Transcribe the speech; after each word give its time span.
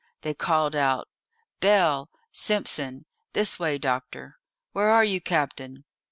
They 0.21 0.33
called 0.33 0.75
out, 0.75 1.09
"Bell!" 1.59 2.09
"Simpson!" 2.31 3.05
"This 3.33 3.59
way, 3.59 3.77
doctor!" 3.77 4.39
"Where 4.71 4.89
are 4.89 5.03
you, 5.03 5.21
captain?" 5.21 5.83